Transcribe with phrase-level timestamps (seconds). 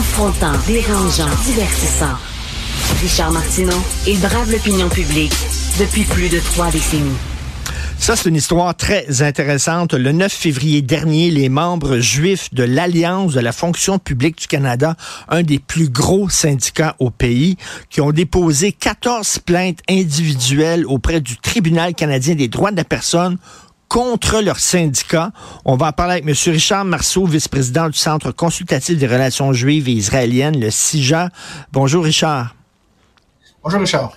[0.00, 2.16] Confrontant, dérangeant, divertissant.
[3.02, 5.34] Richard Martineau, il brave l'opinion publique
[5.78, 7.18] depuis plus de trois décennies.
[7.98, 9.92] Ça, c'est une histoire très intéressante.
[9.92, 14.96] Le 9 février dernier, les membres juifs de l'Alliance de la fonction publique du Canada,
[15.28, 17.58] un des plus gros syndicats au pays,
[17.90, 23.36] qui ont déposé 14 plaintes individuelles auprès du Tribunal canadien des droits de la personne
[23.90, 25.32] contre leur syndicat.
[25.64, 26.34] On va en parler avec M.
[26.52, 31.28] Richard Marceau, vice-président du Centre consultatif des relations juives et israéliennes, le CIJA.
[31.72, 32.54] Bonjour, Richard.
[33.62, 34.12] Bonjour, Richard.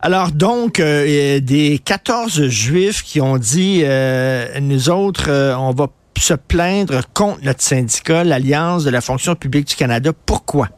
[0.00, 5.88] Alors donc, euh, des 14 juifs qui ont dit, euh, nous autres, euh, on va
[6.18, 10.12] se plaindre contre notre syndicat, l'Alliance de la fonction publique du Canada.
[10.26, 10.68] Pourquoi?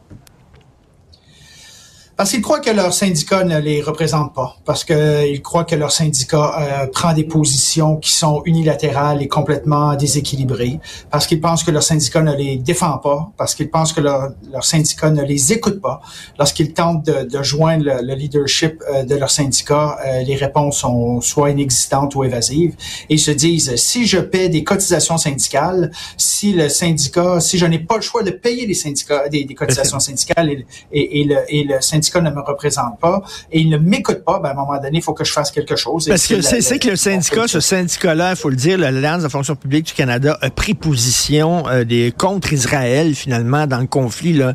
[2.19, 5.89] Parce qu'ils croient que leur syndicat ne les représente pas, parce qu'ils croient que leur
[5.89, 11.71] syndicat euh, prend des positions qui sont unilatérales et complètement déséquilibrées, parce qu'ils pensent que
[11.71, 15.53] leur syndicat ne les défend pas, parce qu'ils pensent que leur, leur, syndicat ne les
[15.53, 16.01] écoute pas.
[16.37, 20.79] Lorsqu'ils tentent de, de joindre le, le leadership euh, de leur syndicat, euh, les réponses
[20.79, 22.75] sont soit inexistantes ou évasives.
[23.09, 27.65] Et ils se disent, si je paie des cotisations syndicales, si le syndicat, si je
[27.65, 31.23] n'ai pas le choix de payer des syndicats, des, des cotisations syndicales et, et, et,
[31.23, 33.21] le, et le syndicat syndicat ne me représente pas
[33.51, 35.51] et il ne m'écoute pas, ben, à un moment donné, il faut que je fasse
[35.51, 36.07] quelque chose.
[36.07, 39.29] Parce que c'est que le syndicat, ce syndicat-là, il faut le dire, l'Alliance de la
[39.29, 44.33] fonction publique du Canada a pris position euh, des contre Israël, finalement, dans le conflit
[44.33, 44.53] là,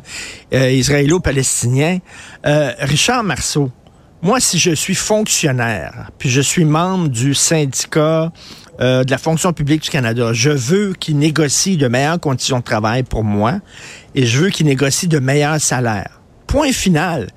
[0.53, 1.99] euh, israélo-palestinien.
[2.45, 3.71] Euh, Richard Marceau,
[4.21, 8.31] moi, si je suis fonctionnaire, puis je suis membre du syndicat
[8.81, 12.63] euh, de la fonction publique du Canada, je veux qu'il négocie de meilleures conditions de
[12.63, 13.59] travail pour moi
[14.15, 16.19] et je veux qu'il négocie de meilleurs salaires
[16.55, 17.27] point final.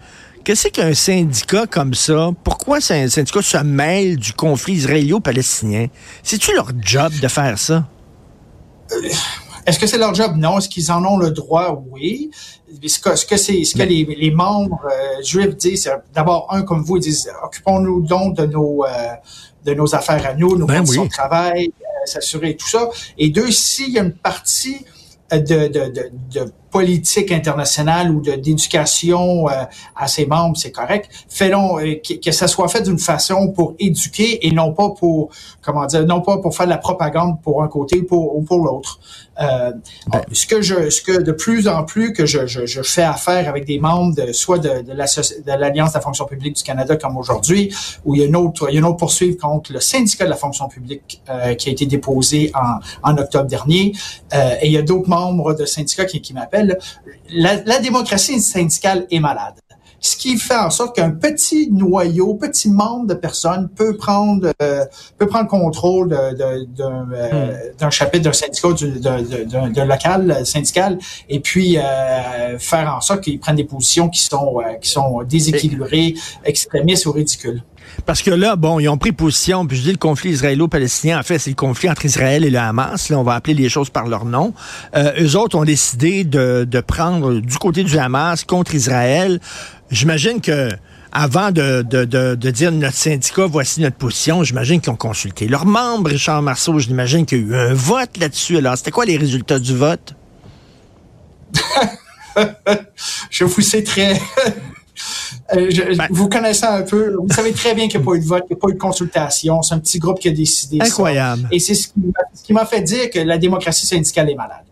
[0.45, 5.89] Qu'est-ce qu'un syndicat comme ça, pourquoi un syndicat se mêle du conflit israélo-palestinien?
[6.23, 7.85] C'est-tu leur job de faire ça?
[8.93, 9.09] Euh,
[9.67, 10.37] est-ce que c'est leur job?
[10.37, 10.59] Non.
[10.59, 11.83] Est-ce qu'ils en ont le droit?
[11.91, 12.31] Oui.
[12.87, 16.63] Ce que, ce que, ce que les, les, membres euh, juifs disent, c'est d'abord, un,
[16.63, 18.89] comme vous, ils disent, occupons-nous donc de nos, euh,
[19.65, 21.09] de nos affaires à nous, nos ben conditions oui.
[21.09, 21.73] de travail,
[22.05, 22.89] s'assurer tout ça.
[23.19, 24.85] Et deux, s'il y a une partie
[25.33, 29.65] de, de, de, de politique internationale ou d'éducation euh,
[29.97, 31.09] à ses membres, c'est correct.
[31.29, 35.31] Faisons euh, que, que, ça soit fait d'une façon pour éduquer et non pas pour
[35.63, 38.43] comment dire, non pas pour faire de la propagande pour un côté ou pour, ou
[38.43, 39.01] pour l'autre.
[39.41, 39.73] Euh,
[40.09, 40.23] ben.
[40.33, 43.49] Ce que je, ce que de plus en plus que je, je, je fais affaire
[43.49, 46.97] avec des membres de soit de, de l'Alliance de, de la fonction publique du Canada
[46.97, 47.73] comme aujourd'hui,
[48.05, 50.25] où il y a une autre, il y a une autre poursuite contre le syndicat
[50.25, 53.93] de la fonction publique euh, qui a été déposé en, en octobre dernier,
[54.35, 56.58] euh, et il y a d'autres membres de syndicats qui, qui m'appellent
[57.31, 59.55] la, la, démocratie syndicale est malade.
[60.01, 64.85] Ce qui fait en sorte qu'un petit noyau, petit membre de personnes peut prendre euh,
[65.19, 67.91] peut prendre contrôle d'un de, de, euh, hmm.
[67.91, 68.69] chapitre d'un syndicat,
[69.73, 70.99] d'un local syndical,
[71.29, 75.25] et puis euh, faire en sorte qu'ils prennent des positions qui sont euh, qui sont
[75.25, 76.15] déséquilibrées,
[76.45, 77.63] extrémistes ou ridicules.
[78.07, 81.23] Parce que là, bon, ils ont pris position, puis je dis le conflit israélo-palestinien, en
[81.23, 83.11] fait, c'est le conflit entre Israël et le Hamas.
[83.11, 84.55] Là, on va appeler les choses par leur nom.
[84.97, 89.41] Euh, eux autres ont décidé de, de prendre du côté du Hamas contre Israël.
[89.91, 90.71] J'imagine que
[91.13, 95.67] avant de, de, de, dire notre syndicat, voici notre position, j'imagine qu'ils ont consulté leurs
[95.67, 96.79] membres, Richard Marceau.
[96.79, 98.59] J'imagine qu'il y a eu un vote là-dessus.
[98.59, 100.15] Alors, c'était quoi les résultats du vote?
[103.31, 104.21] je vous sais très
[105.55, 108.17] euh, je, ben, vous connaissez un peu, vous savez très bien qu'il n'y a pas
[108.17, 109.63] eu de vote, qu'il n'y a pas eu de consultation.
[109.63, 111.43] C'est un petit groupe qui a décidé Incroyable.
[111.43, 111.49] Ça.
[111.53, 111.89] Et c'est ce
[112.45, 114.65] qui m'a fait dire que la démocratie syndicale est malade.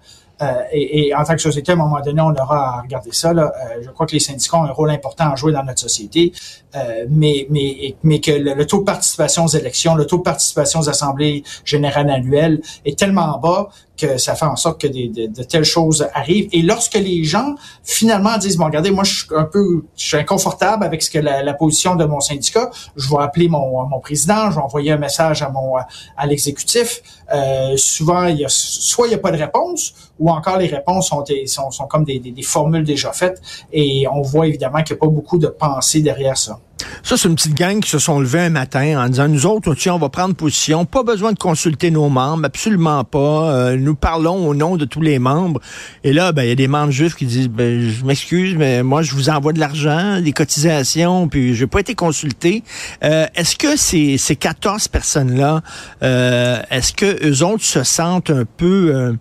[0.43, 3.13] Euh, et, et, en tant que société, à un moment donné, on aura à regarder
[3.13, 3.33] ça.
[3.33, 3.53] Là.
[3.55, 6.33] Euh, je crois que les syndicats ont un rôle important à jouer dans notre société,
[6.77, 10.81] euh, mais, mais, mais que le, taux de participation aux élections, le taux de participation
[10.81, 15.27] aux assemblées générales annuelles est tellement bas que ça fait en sorte que des, de,
[15.27, 16.49] de, telles choses arrivent.
[16.53, 20.17] Et lorsque les gens finalement disent, bon, regardez, moi, je suis un peu, je suis
[20.19, 24.01] inconfortable avec ce que la, la position de mon syndicat, je vais appeler mon, mon
[24.01, 27.03] président, je vais envoyer un message à mon à l'exécutif.
[27.33, 30.67] Euh, souvent, il y a, soit il n'y a pas de réponse, ou encore les
[30.69, 33.41] réponses sont, sont, sont comme des, des, des, formules déjà faites,
[33.73, 36.61] et on voit évidemment qu'il n'y a pas beaucoup de pensée derrière ça.
[37.03, 39.73] Ça, c'est une petite gang qui se sont levés un matin en disant, nous autres,
[39.89, 43.51] on va prendre position, pas besoin de consulter nos membres, absolument pas.
[43.53, 45.61] Euh, nous parlons au nom de tous les membres.
[46.05, 48.83] Et là, ben, il y a des membres juifs qui disent, ben, je m'excuse, mais
[48.83, 52.63] moi, je vous envoie de l'argent, des cotisations, puis je n'ai pas été consulté.
[53.05, 55.63] Euh, est-ce que ces, ces 14 personnes-là,
[56.03, 59.13] euh, est-ce que eux autres se sentent un peu euh,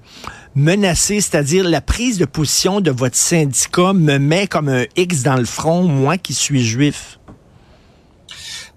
[0.56, 5.38] menacés, c'est-à-dire la prise de position de votre syndicat me met comme un X dans
[5.38, 7.20] le front, moi qui suis juif?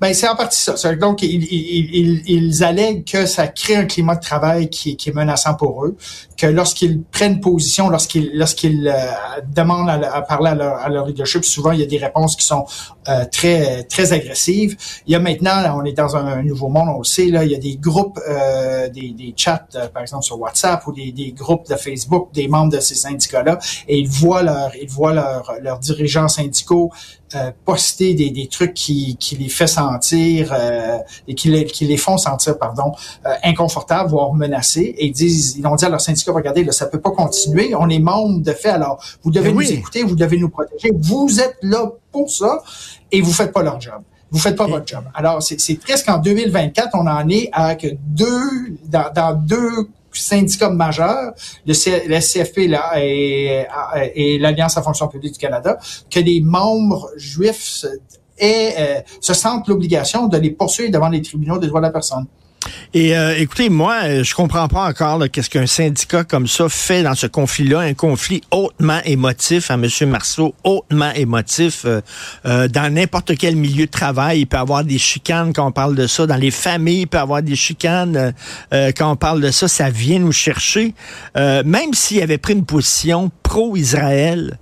[0.01, 0.95] Ben, c'est en partie ça.
[0.95, 5.13] Donc, ils, ils, ils, allèguent que ça crée un climat de travail qui, qui est
[5.13, 5.97] menaçant pour eux,
[6.37, 11.45] que lorsqu'ils prennent position, lorsqu'ils lorsqu'ils euh, demandent à, parler à leur, à leur, leadership,
[11.45, 12.65] souvent il y a des réponses qui sont
[13.09, 14.77] euh, très très agressives.
[15.09, 17.51] Il y a maintenant, on est dans un, nouveau monde, on le sait, là, il
[17.51, 21.33] y a des groupes, euh, des, des chats, par exemple sur WhatsApp ou des, des
[21.33, 23.59] groupes de Facebook des membres de ces syndicats-là,
[23.89, 26.93] et ils voient leur ils voient leurs dirigeants syndicaux
[27.35, 31.85] euh, poster des, des, trucs qui, qui les fait sentir euh, et qui les, qui
[31.85, 32.93] les font sentir pardon
[33.27, 36.73] euh, inconfortables voire menacés et ils disent ils ont dit à leur syndicat regardez là
[36.73, 40.05] ça peut pas continuer on est membre de fait alors vous devez ben nous écouter
[40.05, 42.63] vous devez nous protéger vous êtes là pour ça
[43.13, 45.05] et vous faiêtre pas leur job vous faites pas votre job.
[45.15, 49.89] Alors, c'est triste qu'en 2024, on en est à que deux, dans, dans deux
[50.21, 51.33] syndicats majeurs,
[51.67, 55.79] le, CFP là, et, l'Alliance à fonction publique du Canada,
[56.11, 57.85] que les membres juifs
[58.41, 62.27] euh, se sentent l'obligation de les poursuivre devant les tribunaux des droits de la personne.
[62.95, 67.03] Et euh, écoutez, moi, euh, je comprends pas encore qu'est-ce qu'un syndicat comme ça fait
[67.03, 70.09] dans ce conflit-là, un conflit hautement émotif, à hein, M.
[70.09, 71.85] Marceau, hautement émotif.
[71.85, 75.73] Euh, dans n'importe quel milieu de travail, il peut y avoir des chicanes quand on
[75.73, 76.27] parle de ça.
[76.27, 78.33] Dans les familles, il peut y avoir des chicanes
[78.71, 79.69] quand on parle de ça.
[79.69, 80.95] Ça vient nous chercher.
[81.37, 84.59] même s'il avait pris une position pro-Israël,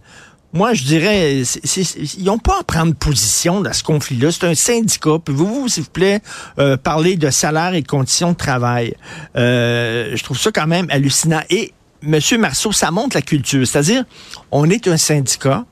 [0.56, 4.32] moi, je dirais, ils n'ont pas à prendre position dans ce conflit-là.
[4.32, 5.18] C'est un syndicat.
[5.24, 6.20] Pouvez-vous, s'il vous plaît,
[6.58, 8.94] euh, parler de salaire et de conditions de travail?
[9.36, 11.42] Euh, je trouve ça quand même hallucinant.
[11.50, 11.72] Et,
[12.02, 12.18] M.
[12.38, 13.66] Marceau, ça montre la culture.
[13.66, 14.04] C'est-à-dire,
[14.50, 15.64] on est un syndicat,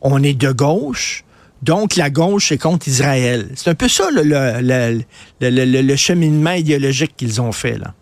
[0.00, 1.24] on est de gauche,
[1.62, 3.48] donc, la gauche est contre Israël.
[3.54, 5.04] C'est un peu ça le, le,
[5.40, 7.78] le, le cheminement idéologique qu'ils ont fait.
[7.78, 7.94] là.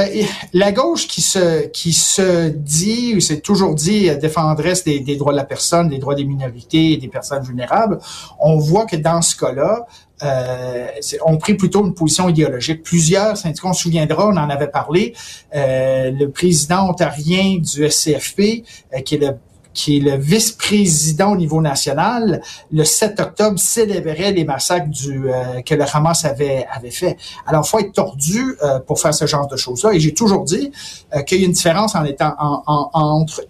[0.00, 5.00] Ben, la gauche qui se qui se dit, ou s'est toujours dit, euh, défendrait des,
[5.00, 7.98] des, droits de la personne, des droits des minorités et des personnes vulnérables,
[8.38, 9.86] on voit que dans ce cas-là,
[10.22, 10.86] euh,
[11.24, 12.82] on pris plutôt une position idéologique.
[12.82, 15.14] Plusieurs syndicats, on se souviendra, on en avait parlé,
[15.54, 18.64] euh, le président ontarien du SCFP,
[18.94, 19.36] euh, qui est le
[19.72, 25.62] qui est le vice-président au niveau national, le 7 octobre célébrait les massacres du euh,
[25.62, 27.16] que le Hamas avait avait fait.
[27.46, 29.92] Alors, faut être tordu euh, pour faire ce genre de choses-là.
[29.92, 30.72] Et j'ai toujours dit
[31.14, 33.42] euh, qu'il y a une différence en étant en, en, entre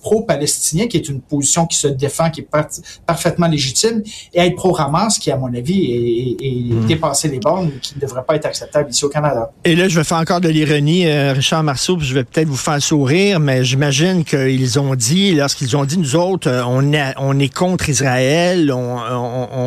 [0.00, 2.48] pro-palestinien, qui est une position qui se défend, qui est
[3.06, 4.02] parfaitement légitime,
[4.34, 6.86] et être pro-Hamas, qui, à mon avis, est, hmm.
[6.86, 9.50] dépassé les bornes qui ne devrait pas être acceptable ici au Canada.
[9.64, 12.48] Et là, je vais faire encore de l'ironie, euh, Richard Marceau, puis je vais peut-être
[12.48, 16.92] vous faire sourire, mais j'imagine qu'ils ont dit, lorsqu'ils ont dit, nous autres, euh, on
[16.92, 18.98] est, on est contre Israël, on,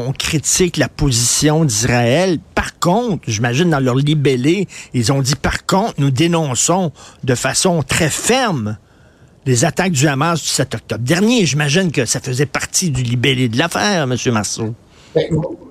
[0.07, 2.39] on critique la position d'Israël.
[2.55, 6.91] Par contre, j'imagine dans leur libellé, ils ont dit, par contre, nous dénonçons
[7.23, 8.77] de façon très ferme
[9.49, 11.45] les attaques du Hamas du 7 octobre dernier.
[11.47, 14.15] J'imagine que ça faisait partie du libellé de l'affaire, M.
[14.31, 14.75] Marceau.
[15.15, 15.27] Ben,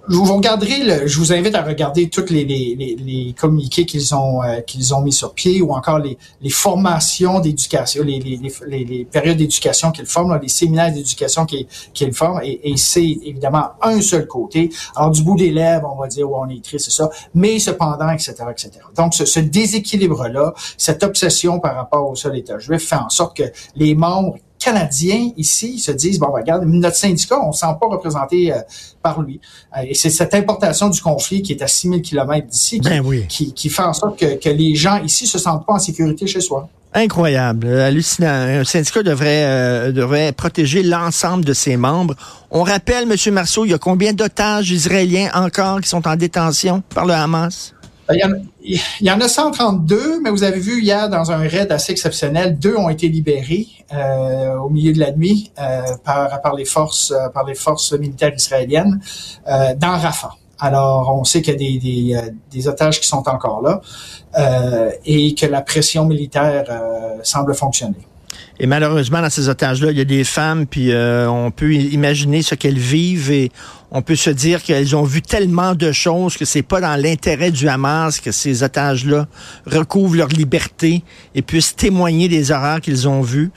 [0.09, 4.43] vous regarderez, le, je vous invite à regarder tous les, les, les, communiqués qu'ils ont
[4.43, 9.37] euh, qu'ils ont mis sur pied ou encore les, les formations d'éducation, les, les, périodes
[9.37, 14.71] d'éducation qu'ils forment, les séminaires d'éducation qu'ils forment, et, et c'est évidemment un seul côté.
[14.97, 17.59] Alors du bout des lèvres, on va dire, ouais, on est triste, c'est ça, mais
[17.59, 18.71] cependant, etc., etc.
[18.97, 23.37] Donc ce, ce déséquilibre-là, cette obsession par rapport au seul État juif fait en sorte
[23.37, 23.45] que
[23.77, 28.53] les membres Canadiens ici se disent, bon, regarde, notre syndicat, on ne sent pas représenté
[28.53, 28.57] euh,
[29.03, 29.41] par lui.
[29.77, 33.53] Euh, et c'est cette importation du conflit qui est à 6000 km d'ici ben qui,
[33.53, 36.41] qui, fait en sorte que, que les gens ici se sentent pas en sécurité chez
[36.41, 36.69] soi.
[36.93, 38.29] Incroyable, euh, hallucinant.
[38.29, 42.15] Un syndicat devrait, devrait protéger l'ensemble de ses membres.
[42.51, 43.35] On rappelle, M.
[43.35, 47.75] Marceau, il y a combien d'otages israéliens encore qui sont en détention par le Hamas?
[48.09, 51.93] Ben, il y, en, a 132, mais vous avez vu hier dans un raid assez
[51.93, 56.65] exceptionnel, deux ont été libérés euh, au milieu de la nuit euh, par, par les
[56.65, 59.01] forces euh, par les forces militaires israéliennes
[59.47, 60.33] dans Rafah.
[60.59, 63.81] Alors, on sait qu'il y a des, des, des, otages qui sont encore là
[65.05, 66.65] et que la pression militaire
[67.23, 68.09] semble fonctionner.
[68.61, 72.43] Et malheureusement, dans ces otages-là, il y a des femmes, puis euh, on peut imaginer
[72.43, 73.51] ce qu'elles vivent et
[73.91, 77.51] on peut se dire qu'elles ont vu tellement de choses que c'est pas dans l'intérêt
[77.51, 79.27] du Hamas que ces otages-là
[79.67, 81.03] recouvrent leur liberté
[81.35, 83.51] et puissent témoigner des horreurs qu'ils ont vues.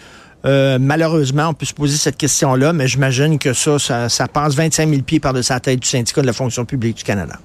[0.46, 4.56] Euh, malheureusement, on peut se poser cette question-là, mais j'imagine que ça, ça, ça passe
[4.56, 7.40] 25 000 pieds par-dessus la tête du syndicat de la fonction publique du Canada.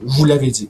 [0.00, 0.68] Vous l'avez dit.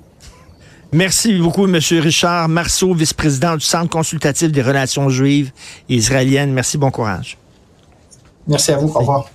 [0.93, 1.75] Merci beaucoup, M.
[1.75, 5.50] Richard Marceau, vice-président du Centre consultatif des relations juives
[5.88, 6.53] et israéliennes.
[6.53, 7.37] Merci, bon courage.
[8.47, 8.88] Merci à vous.
[8.95, 9.26] Au revoir.